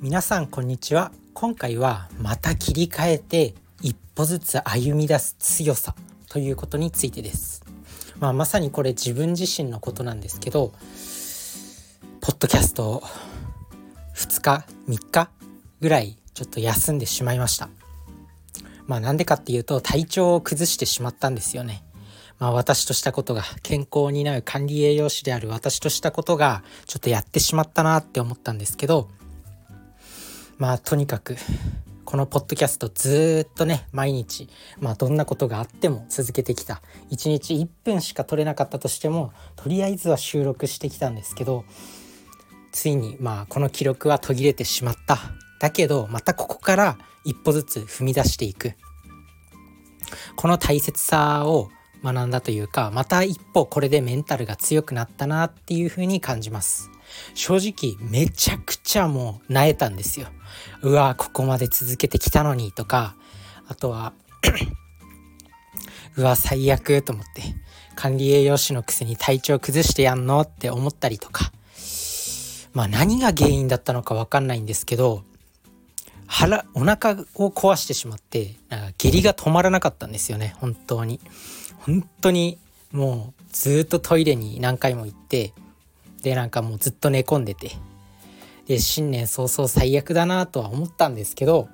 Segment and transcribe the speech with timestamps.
[0.00, 1.10] 皆さんこんにちは。
[1.34, 5.96] 今回はまた切り替えて一歩ずつ歩み出す強さ
[6.28, 7.64] ということについてです、
[8.20, 10.72] まあ、まさにこれ自分自身のことなんですけど
[12.20, 13.02] ポッドキャスト
[14.14, 15.30] 2日3日
[15.80, 17.68] ぐらいちょっと休んでしまいました。
[18.86, 21.82] まあなんでかっていうと体調を崩してしまったんですよね。
[22.38, 29.08] まあ私としたことが健康を担う管理栄養士である私としたことがちょっとやってしまったなって思ったんですけど
[30.58, 31.36] まあとにかく
[32.04, 34.48] このポッドキャストずっとね毎日
[34.80, 36.82] まあどんなことがあっても続けてきた。
[37.10, 41.64] 1日1分しか撮れなかったとしてもとりあえずは収録してきたんですけど
[42.72, 45.18] ついにまあこの記録は途切れてしまった。
[45.60, 48.74] だけどまたここから一歩ずつ踏み出していく。
[50.36, 51.68] この大切さを
[52.02, 56.90] 学んだというかまた一歩これでメンタルが強くなったなっていうふうに感じます。
[57.34, 60.28] 正直めちゃくちゃもう萎えたんですよ。
[60.82, 63.14] うわここまで続けてきたのにとか。
[63.68, 64.12] あとは
[66.16, 67.42] うわ最悪と思って。
[67.94, 71.50] 管理栄養士のくせに体調崩してやんのって思ったりとか。
[72.72, 75.24] まあ何が原因だったのかわかんないんですけど
[76.28, 80.54] 腹お腹を壊してしまってなんか下痢が止まらなかったんですよね。
[80.58, 81.20] 本当に。
[81.80, 82.58] 本当に
[82.92, 85.52] もうずっとトイレに何回も行って
[86.22, 87.72] でなんかもうずっと寝込んでて。
[88.68, 91.68] で新年早々最悪だなとは思ったんですけど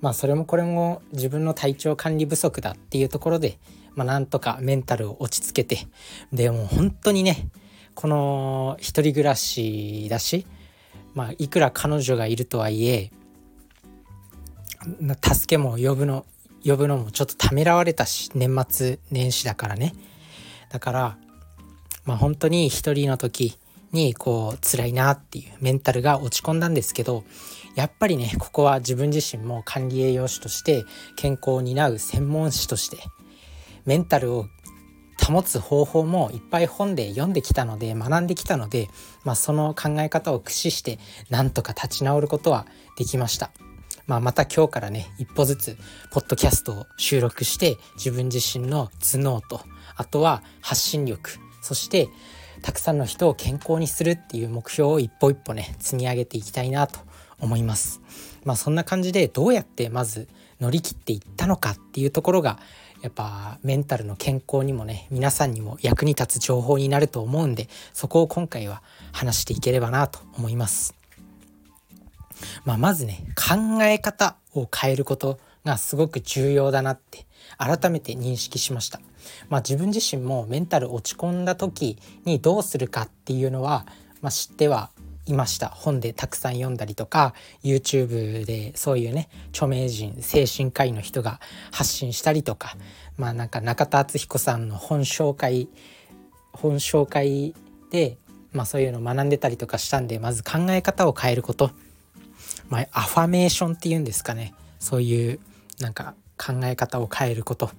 [0.00, 3.58] まあそれもこれも自分の体調管理不足だっていうところで、
[3.96, 5.88] まあ、なんとかメンタルを落ち着けて
[6.32, 7.48] でも本当にね
[7.96, 10.46] この一人暮らしだし、
[11.14, 13.10] まあ、いくら彼女がいるとはいえ
[15.20, 16.24] 助けも呼ぶの
[16.64, 19.92] 呼ぶのもちょっとためらわれたし年末年始だからね。
[20.70, 21.18] だから
[22.04, 23.58] まあ本当に一人の時
[23.92, 27.24] にこう辛いなっていうメンタルが落ち込んだんですけど
[27.74, 30.84] やっぱりねここは自分自身も管理栄養士として
[31.16, 32.98] 健康を担う専門士として
[33.84, 34.46] メンタルを
[35.26, 38.88] 保つ方法もいっぱい本で読んできたので学んできたので、
[39.24, 40.98] まあ、その考え方を駆使して
[41.28, 43.50] なんとか立ち直ることはできました。
[44.06, 45.76] まあ、また今日からね一歩ずつ
[46.10, 49.60] ポッドキャストを収録して自分自身の頭脳と
[49.96, 51.30] あとは発信力
[51.60, 52.08] そして
[52.62, 57.00] たくさんの人を健康にするっていう目標を一歩一歩ね積み上げていきたいなと
[57.40, 58.00] 思います。
[58.44, 60.28] まあそんな感じでどうやってまず
[60.60, 62.58] 乗り切っていったのかっていうところが
[63.02, 68.82] やっぱメンタルの健康にもね皆さんにも役に立つ情報になると思うんでそこを今回は
[69.12, 70.94] 話していければなと思います。
[72.64, 77.26] まあ、まずね考え方を変えることがすごく重要だなって
[77.58, 79.00] 改めて認識しました。
[79.50, 83.86] まあ、自分自身もメンタル落ち込んだ時にどうするかっていうのは、
[84.22, 84.90] まあ、知っては
[85.26, 85.68] いました。
[85.68, 91.40] 本でたくさん読んだりとか YouTube でそういうね著名人精神科医の人が
[91.70, 92.76] 発信したりとか
[93.18, 95.68] まあなんか中田敦彦さんの本紹介
[96.52, 97.54] 本紹介
[97.90, 98.16] で、
[98.52, 101.70] まあ、そういうのを学んでたりとかしたんでまず考え方を変えること、
[102.70, 104.54] まあ、アファメーションっていうんですかね。
[104.78, 105.40] そういう
[105.80, 107.70] なんか考え方を変えること。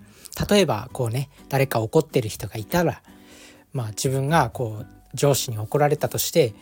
[0.49, 3.01] 例えばこうね誰か怒ってる人がいたら
[3.73, 6.53] まあ自分がこう上司に怒られたとして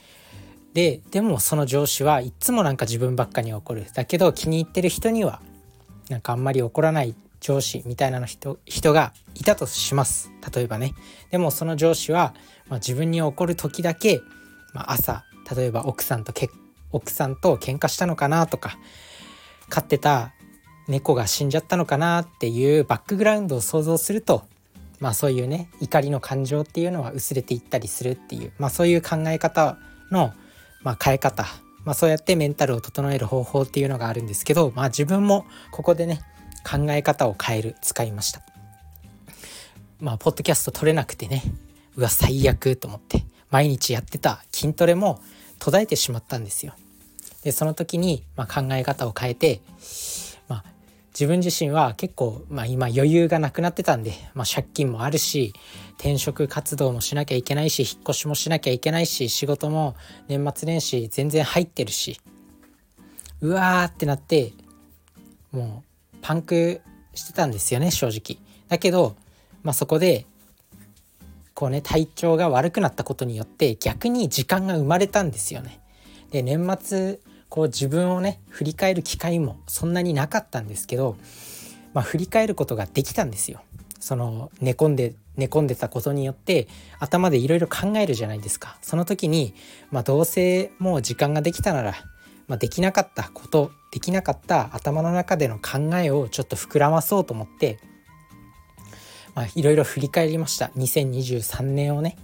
[0.74, 3.86] ででもその上司はいっつもなんか自分ばっかに怒る。
[3.94, 5.42] だけど気に入ってる人には
[6.10, 10.32] なんかあんまり怒らない上司みたいなの人人がいたとします。
[10.54, 10.94] 例えばね。
[11.32, 12.34] でもその上司は、
[12.68, 14.22] まあ、自分に怒る時だけ、
[14.74, 15.26] まあ、朝
[15.56, 16.50] 例えば奥さんとけ
[16.92, 18.78] 奥さんと喧嘩したのかなとか
[19.70, 20.34] 飼ってた
[20.88, 24.46] 猫が死んじゃったのかなっていうバックグラウンドを想像すると
[25.00, 29.78] まあそういうね怒りの感情っていうのは薄れていったりするっていうまあそういう考え方
[30.12, 30.34] の、
[30.84, 31.46] まあ、変え方、
[31.84, 36.22] まあ、そうやってメンタルを整える方法っていうのがあるんですけどまあ自分もここでね
[36.70, 38.42] 考え方を変える使いました。
[40.00, 41.44] まあポッドキャスト撮れなくてね
[41.96, 45.22] うわ最悪と思って毎日やってた筋トレも
[45.60, 46.74] 途絶えてしまったんですよ。
[47.44, 49.62] でその時に、まあ、考え方を変えて
[51.20, 55.52] 自分自身は結構、まあ、今余裕がなくなってたんで、まあ、借金もあるし
[55.96, 59.96] 転職活動もしなきゃいけないし引っ越しもしなきゃいけないし仕事も
[60.28, 62.22] 年末年始全然入ってるし
[63.42, 64.54] うわーってなって
[65.52, 65.84] も
[66.14, 66.82] うパンク
[67.16, 68.40] してたんですよね正直。
[68.68, 69.16] だけど、
[69.64, 70.28] まあ、そこで
[71.56, 75.80] こうね体調が悪くなったことによって逆に時間が生まれたんですよね。
[76.30, 77.20] で年末
[77.50, 81.18] こう自分をね振り返る機会もそんなになかったんですけど、
[81.94, 83.62] まあ、振り返ることができたんですよ。
[84.00, 86.68] その寝込んで寝込んでたことによって
[87.00, 89.54] 頭でいろいろ考えるじゃないですかその時に、
[89.92, 91.94] まあ、どうせもう時間ができたなら
[92.48, 97.80] まあ、できなかったことできなかった頭の中での考えをちょっと膨らまそうと思って
[99.36, 102.18] まあいろいろ振り返りました2023年をね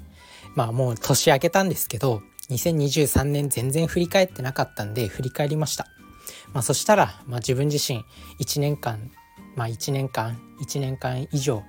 [0.56, 5.88] まあもう年明けたんですけど2023年全然振り返ってなかったんで振り返りました、
[6.54, 8.04] まあ、そしたら、まあ、自分自身
[8.40, 9.12] 1年間
[9.56, 11.63] まあ1年間1年間以上、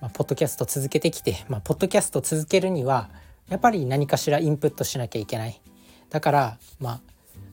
[0.00, 3.10] まあ、ポッドキャスト続けてきて、まあ、ポッドキャスト続けるには
[3.48, 5.60] やっぱり何かしらインプットしなきゃいけない
[6.08, 7.00] だからまあ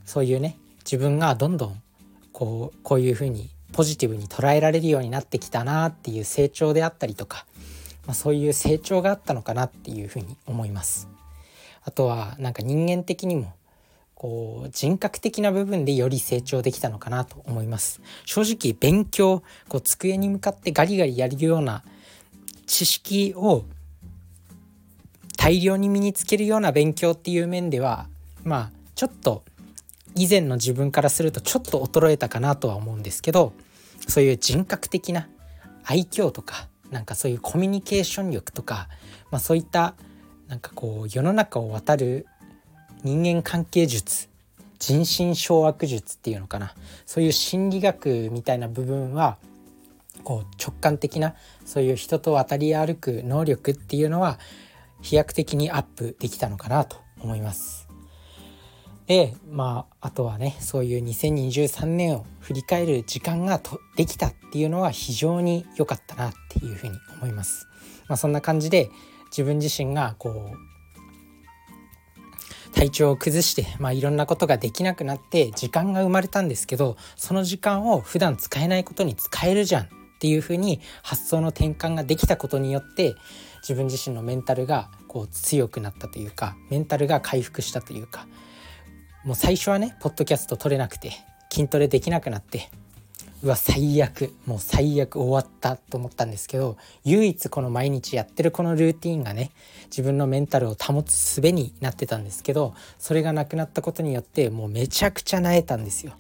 [0.05, 1.81] そういうね自分がどんどん
[2.31, 7.45] こうこういうふうにポジティブに捉えられるようになってきたなっていう成長であったりとか、
[8.05, 11.16] まあ、そういう成長があったのかなっていうふうに思います。
[11.87, 13.53] あとはなんか人間的にも
[14.13, 18.01] こう人格的な部分でより成長できたのかなと思います。
[18.25, 21.85] 正直勉強こう机に向かってガリガリやるような
[22.65, 23.63] 知識を
[25.37, 28.09] 大量に身につけるような勉強っていう面では
[28.43, 29.43] まあちょっと
[30.13, 33.53] 以前の自分からするとちょっと衰えたかなとは思うんですけど
[34.09, 35.29] そういう人格的な
[35.85, 38.89] 愛嬌とかなんかそういうコミュニケーション力とか、
[39.31, 39.93] まあ、そういった
[40.47, 42.25] なんかこう世の中を渡る
[43.03, 44.29] 人間関係術
[44.79, 46.73] 人心掌握術っていうのかな
[47.05, 49.37] そういう心理学みたいな部分は
[50.23, 51.35] こう直感的な
[51.65, 54.39] そういう人と渡り歩く能力っていうのは
[55.01, 57.87] 飛躍的にアップできたのかなと思います。
[59.05, 67.67] でまああとはねそういう2023年を振り返る時間がとできたっていうのは非常に良かったなっていうふうに思います。
[68.09, 68.89] まあ、そんな感じで
[69.29, 70.57] 自分自身がこう
[72.73, 79.87] 体調を崩して、まあ、いろんなことができなくなって時間が生まれたんですけどその時間を普段使えないことに使えるじゃんっ
[80.19, 83.15] ていうふうに発想の転換ができたことによって
[83.61, 88.27] 自分自身のメンタルがこう強くなったというかメンタルが回復したというか
[89.25, 91.11] もう最初はねポッドキャスト撮れなくて
[91.51, 92.69] 筋トレできなくなって
[93.43, 94.33] うわ最悪。
[94.45, 99.51] もう最悪終わったと思ったんですけど唯一この毎日やってるこのルーティンがね
[99.85, 106.13] 自分のメンタルを保つ術になってたんですけどそれがなくなったことによってもうめちゃくちゃ萎えたんですよ。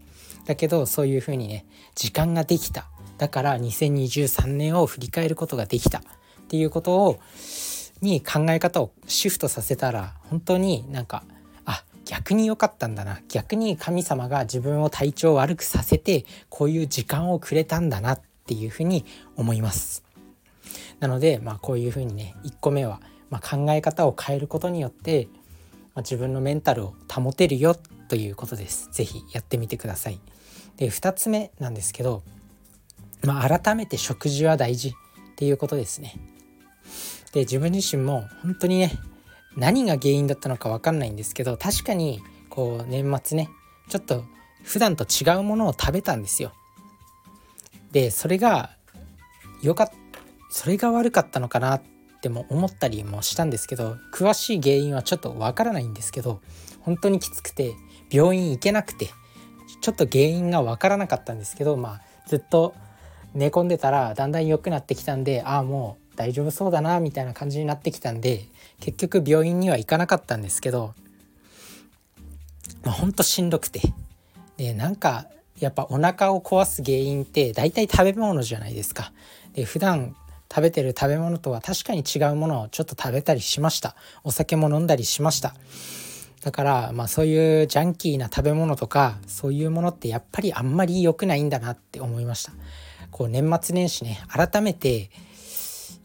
[0.45, 1.65] だけどそういう風にね
[1.95, 2.87] 時間ができた。
[3.17, 5.99] だから2023年を振り返ることができた。
[5.99, 6.01] っ
[6.49, 7.19] ていうことを
[8.01, 11.23] に考え方をシフトさせたら本当になんか
[12.07, 13.19] 逆に良かったんだな。
[13.27, 19.05] 逆に神様が自分を体調悪くさせてこういう時間をくれたんだなっていうふうに
[19.35, 20.03] 思います。
[20.99, 25.27] なのでまあこういうふうにね1個目は、まあ、考え方を変えることによって、
[25.93, 27.75] まあ、自分のメンタルを保てるよ
[28.07, 28.89] ということです。
[28.91, 30.19] 是非やってみてください。
[30.77, 32.23] で2つ目なんですけど
[33.23, 34.93] まあ、改めて食事は大事っ
[35.35, 36.15] ていうことですね。
[37.33, 38.91] で自分自身も本当にね
[39.57, 43.49] 何が原因だったのか分かんないんですけど確かにこう年末ね
[43.89, 44.23] ちょっと
[44.63, 46.53] 普段と違うものを食べたんですよ。
[47.91, 48.71] でそれが
[49.61, 50.19] よかった
[50.49, 51.81] それが悪かったのかなっ
[52.21, 56.41] ても思ったりもしたんですけど詳しい原因はちょっとわからないんですけど
[56.81, 57.73] 本当にきつくて
[58.11, 59.09] 病院行けなくて
[59.81, 62.75] ちょっと原因がわからなかったんですけどまあずっと
[63.33, 68.47] 寝込んでたらだんだん良くなってきたんでああもう大丈夫そうだなみたいな感じになってきたんで
[68.79, 70.93] 結局病院には行かなかったんですけど、
[72.83, 73.81] まあ、ほんとしんどくて。
[74.57, 75.27] でなんか
[75.59, 79.11] やっぱお腹を壊す原因って大体食べ物じゃないですか。
[79.53, 80.15] で普段
[80.49, 83.95] 食べてる食べ物とは確かに違うものをちょっと食べたりしました。
[84.23, 85.55] お酒も飲んだりしました。
[86.41, 92.51] だからまあそういうジャンキーな食べ物とかそういうものってやっぱりあんまり良くないんだなって思いました。
[93.11, 95.09] こう年末年始ね改めて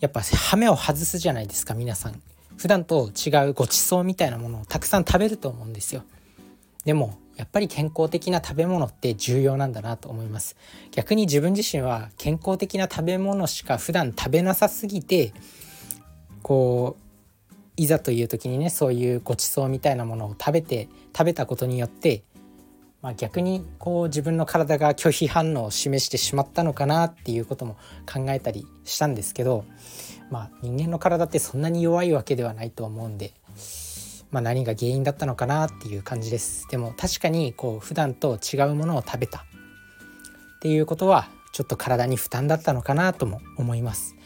[0.00, 2.20] やっぱ羽目を外すじゃないですか皆さん。
[2.56, 6.02] 普段と違うごちそうみたいなものをたくさん食べると思うんですよ。
[6.84, 10.56] でもやっぱり健康的な食べ物って重要なんだなと思います。
[10.90, 15.32] 逆に自分自身は健康的な食べ物しか普段食べなさすぎて
[16.42, 22.22] こういざという時にねそういうごちそうみたいなものを食べて食べたことによって
[23.02, 27.76] まあ、逆にこう自分の体が拒否反応を示してしまったのかなっていうことも
[28.10, 29.64] 考えたりしたんですけど、
[30.32, 33.34] まあ、人間の体ってそんなに弱いわけではないと思うんで、
[34.30, 36.66] まあ、何が原因だったのかなっていう感じです。
[36.70, 39.40] でも確かにこう普段と違うものを食べた。
[39.40, 39.42] っ
[40.62, 44.16] ていうことはちょっと体に負担だったのかなとも思います。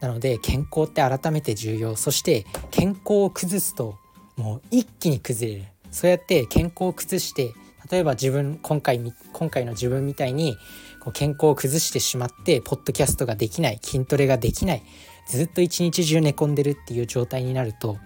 [0.00, 1.96] なので健康って改めて重要。
[1.96, 3.98] そして健康を崩すと
[4.38, 5.64] もう一気に崩れる。
[5.90, 7.52] そうやって健康を崩して
[7.90, 10.56] 例えば自分今回今回の自分みたいに
[11.00, 14.82] こう健康を崩してしまってポッドキャストができない筋トレができない
[15.26, 17.98] ずっと一日中寝込んでるっていう状態になると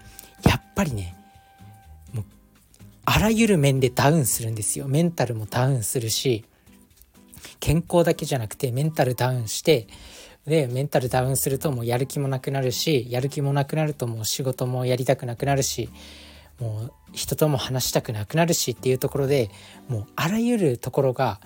[0.45, 1.15] やっぱりね
[2.13, 2.25] もう
[3.05, 4.87] あらゆる面でダウンするんですよ。
[4.87, 6.45] メンタルもダウンするし
[7.59, 9.87] 健康だけじゃなくてメンタルダウンして
[10.45, 15.89] でメンタルダウンするともうやる気もなくなるしやる気もなくなるともう仕事もやりたくなくなるし
[16.59, 19.49] もう人とも話したくなくなるしっていうところで
[19.89, 21.39] もうあらゆるところが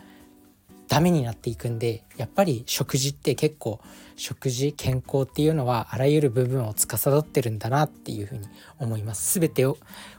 [0.92, 3.80] ダメになっていくんでやっぱり食事って結構
[4.18, 8.46] 食事健康っていうのはあらゆる部分を司ってるんだなっていうふうに
[8.78, 9.40] 思います。
[9.40, 9.78] 全てを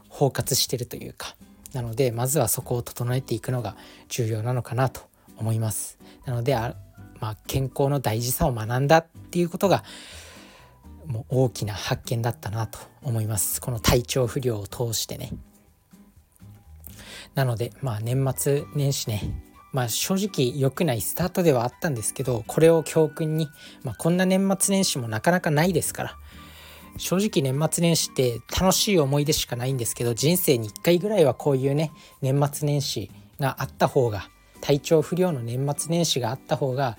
[0.09, 1.35] 包括してるというか。
[1.73, 3.77] なのでまずはそこを整えていくのが
[4.09, 5.01] 重要なのかなと
[5.37, 5.99] 思います。
[6.25, 6.75] なのであ、
[7.19, 9.83] まあ、健康の大事さを学んだっていうことが
[11.05, 13.61] もう大きな発見だったなと思います。
[13.61, 15.33] この体調不良を通してね。
[17.35, 23.49] なのでまあ年末年始ねまあ正直良くないスタートではあったんですけどこれを教訓に、
[23.83, 26.17] まあ、こんな年末年始もなかなかないですから。
[26.97, 34.29] 正直年末年始って楽しい思い出しかないんですけど人生に1回ぐらいはこういうね年末年始があった方が
[34.61, 36.97] 体調不良の年末年始があった方が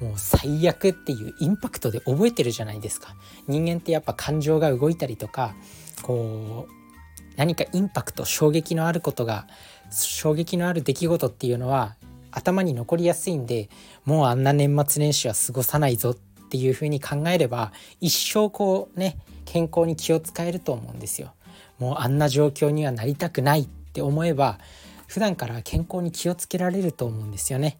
[0.00, 3.16] もう最悪っていうインパクトで覚えてるじゃないですか。
[3.48, 5.54] 人間ってやっぱ感情が動いたりとか
[6.02, 6.72] こう
[7.36, 9.46] 何かインパクト衝撃のあることが
[9.90, 11.96] 衝撃のある出来事っていうのは
[12.32, 13.68] 頭に残りやすいんで
[14.04, 21.32] もうあんな年末年始は過ごさないぞっていうふうに考えれば一生こうね健康に気を使えると思うんですよ。
[21.78, 24.58] もうあんな状況にはなりたくないって思えば
[25.06, 27.78] 普段から健康に気をつけられると思うんですよね。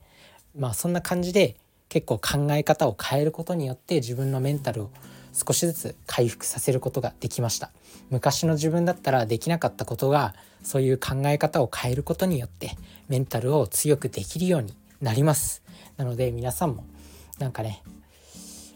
[0.57, 1.57] まあそんな感じで
[1.89, 4.91] 結構考え方を変えることによって自分のメンタルを
[5.33, 7.71] 少しずつ回復させることができました。
[8.11, 12.77] 昔の自分だったらできなかったことがそういう考え方を変えることによって
[13.09, 15.63] メンタルを強くできるようになります。
[15.97, 16.85] なので皆さんも
[17.39, 17.83] なんかね、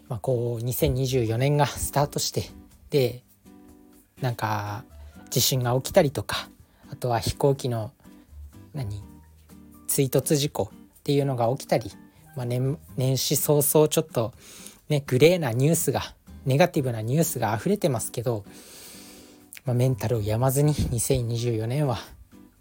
[0.09, 2.51] まあ、こう2024年がスタートして
[2.91, 3.23] で
[4.21, 4.85] なんか
[5.31, 6.49] 地震が起きたりとか
[6.91, 7.93] あとは飛行機の
[8.73, 9.03] 何
[9.87, 11.91] 追突事故っていうのが起きたり
[12.37, 14.33] まあ年、年始早々ちょっと
[14.89, 16.03] ねグレーなニュースが
[16.45, 18.45] ネガティブなニュースが溢れてますけど、
[19.65, 21.99] まあ、メンタルをやまずに2024年は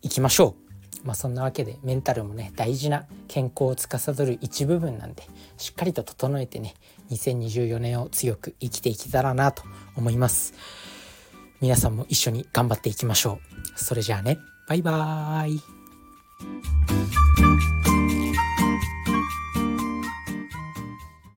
[0.01, 0.63] 行きましょう。
[1.07, 5.23] まあ、そんなわけでメンタルもね大事な健康を司る一部分なんで
[5.57, 6.75] しっかりと整えてね
[7.11, 9.63] 2024年を強く生きていけたらなと
[9.95, 10.53] 思います。
[11.59, 13.39] 皆さんも一緒に頑張っていきましょ
[13.75, 13.79] う。
[13.79, 14.37] それじゃあね。
[14.67, 17.22] バイバーイ。